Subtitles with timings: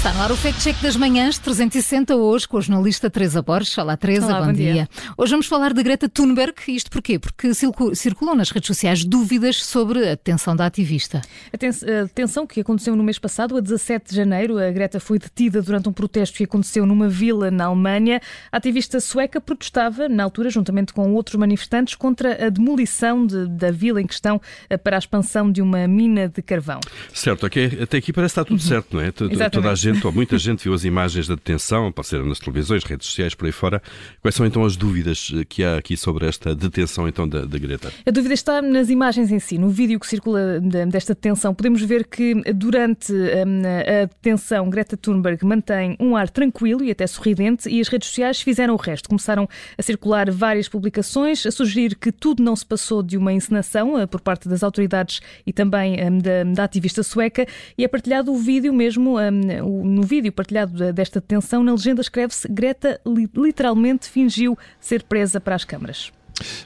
[0.00, 3.76] Está no ar o Fact Check das Manhãs 360 hoje com a jornalista Teresa Borges.
[3.76, 4.72] Olá Teresa, Olá, bom, bom dia.
[4.72, 4.88] dia.
[5.14, 6.54] Hoje vamos falar de Greta Thunberg.
[6.68, 7.18] Isto porquê?
[7.18, 11.20] Porque circu- circulam nas redes sociais dúvidas sobre a detenção da ativista.
[11.52, 14.98] A ten- a detenção que aconteceu no mês passado, a 17 de janeiro, a Greta
[14.98, 18.22] foi detida durante um protesto que aconteceu numa vila na Alemanha.
[18.50, 23.70] A ativista sueca protestava, na altura, juntamente com outros manifestantes, contra a demolição de- da
[23.70, 26.80] vila em questão eh, para a expansão de uma mina de carvão.
[27.12, 29.08] Certo, até aqui parece que está tudo certo, não é?
[29.08, 29.50] Exatamente.
[29.50, 33.06] Toda a gente, ou muita gente, viu as imagens da detenção, apareceram nas televisões, redes
[33.08, 33.82] sociais, por aí fora.
[34.22, 37.58] Quais são então as dúvidas eh, que há aqui sobre esta detenção então da, da
[37.58, 37.92] Greta?
[38.06, 39.58] A dúvida está nas imagens em si.
[39.58, 43.62] No vídeo que circula de- desta detenção, podemos ver que durante hum,
[44.02, 48.40] a detenção, Greta Thunberg mantém um ar tranquilo e até sorridente e as redes sociais
[48.40, 49.08] fizeram o resto.
[49.08, 53.98] Começaram a circular várias publicações, a sugerir que tudo não se passou de uma encenação
[53.98, 58.32] eh, por parte das autoridades e também hum, da, da ativista sueca e é partilhado
[58.32, 63.28] o vídeo mesmo, hum, o- no vídeo partilhado desta detenção, na legenda escreve-se Greta li-
[63.34, 66.12] literalmente fingiu ser presa para as câmaras.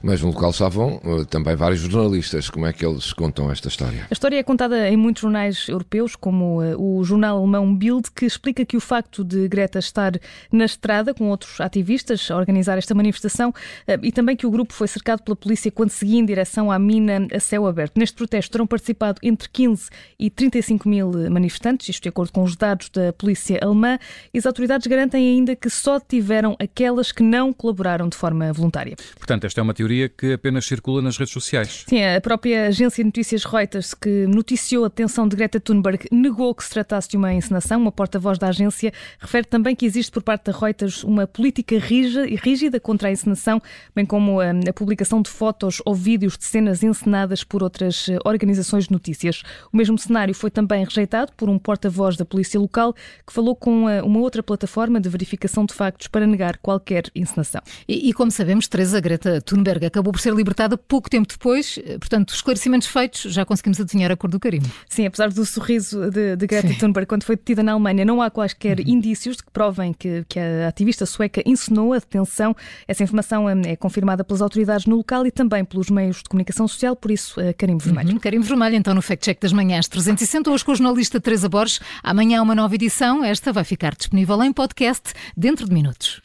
[0.02, 2.48] Mas no local estavam eh, também vários jornalistas.
[2.50, 4.06] Como é que eles contam esta história?
[4.10, 8.26] A história é contada em muitos jornais europeus, como eh, o jornal alemão Bild, que
[8.26, 10.12] explica que o facto de Greta estar
[10.52, 13.52] na estrada com outros ativistas a organizar esta manifestação
[13.86, 16.78] eh, e também que o grupo foi cercado pela polícia quando seguia em direção à
[16.78, 17.98] mina a céu aberto.
[17.98, 22.56] Neste protesto terão participado entre 15 e 35 mil manifestantes, isto de acordo com os
[22.56, 23.98] dados da polícia alemã,
[24.32, 28.96] e as autoridades garantem ainda que só tiveram aquelas que não colaboraram de forma voluntária.
[29.16, 31.84] Portanto, esta é uma teoria que apenas circula nas redes sociais.
[31.88, 36.54] Sim, a própria agência de notícias Reuters, que noticiou a detenção de Greta Thunberg, negou
[36.54, 37.80] que se tratasse de uma encenação.
[37.80, 42.24] Uma porta-voz da agência refere também que existe por parte da Reuters uma política rija-
[42.24, 43.60] rígida contra a encenação,
[43.94, 48.18] bem como a, a publicação de fotos ou vídeos de cenas encenadas por outras eh,
[48.24, 49.42] organizações de notícias.
[49.72, 52.94] O mesmo cenário foi também rejeitado por um porta-voz da polícia local
[53.26, 57.62] que falou com eh, uma outra plataforma de verificação de factos para negar qualquer encenação.
[57.88, 59.53] E, e como sabemos, Teresa Greta Thunberg
[59.86, 61.78] acabou por ser libertada pouco tempo depois.
[61.84, 64.68] Eh, Portanto, esclarecimentos feitos, já conseguimos adivinhar a cor do carimbo.
[64.88, 68.30] Sim, apesar do sorriso de, de Greta Thunberg quando foi detida na Alemanha, não há
[68.30, 72.54] quaisquer indícios de que provem que, que a ativista sueca encenou a detenção.
[72.86, 76.68] Essa informação hum, é confirmada pelas autoridades no local e também pelos meios de comunicação
[76.68, 78.10] social, por isso, eh, carimbo vermelho.
[78.12, 81.48] Uhum, carimbo vermelho, então, no Fact Check das Manhãs 360, hoje com a jornalista Teresa
[81.48, 81.80] Borges.
[82.02, 83.24] Amanhã há uma nova edição.
[83.24, 86.23] Esta vai ficar disponível em podcast dentro de minutos.